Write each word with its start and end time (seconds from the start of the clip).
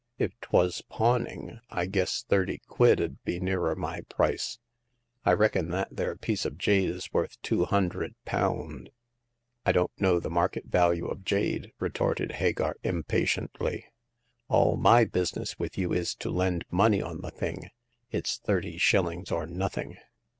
If 0.17 0.31
'twas 0.41 0.81
pawning, 0.89 1.59
I 1.69 1.85
guess 1.85 2.23
thirty 2.27 2.57
quid 2.67 2.99
'ud 2.99 3.23
be 3.23 3.39
nearer 3.39 3.75
my 3.75 4.01
price. 4.09 4.57
I 5.23 5.33
reckon 5.33 5.69
that 5.69 5.95
there 5.95 6.15
piece 6.15 6.43
of 6.43 6.57
jade 6.57 6.89
is 6.89 7.13
worth 7.13 7.39
two 7.43 7.65
hundred 7.65 8.15
pound!"" 8.25 8.89
I 9.63 9.71
don't 9.71 9.91
know 10.01 10.19
the 10.19 10.31
market 10.31 10.65
value 10.65 11.05
of 11.05 11.23
jade," 11.23 11.71
re 11.79 11.91
torted 11.91 12.31
Hagar, 12.31 12.77
impatiently. 12.81 13.85
A11 14.49 14.79
my 14.79 15.05
business 15.05 15.59
with 15.59 15.77
you 15.77 15.93
is 15.93 16.15
to 16.15 16.31
lend 16.31 16.65
money 16.71 16.99
on 17.03 17.21
the 17.21 17.29
thing. 17.29 17.69
It's 18.09 18.37
thirty 18.39 18.79
shillings 18.79 19.29
or 19.29 19.45
nothing." 19.45 19.97